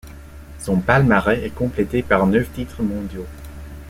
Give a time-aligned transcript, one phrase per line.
[0.57, 3.27] Son palmarès est complété par neuf titres mondiaux.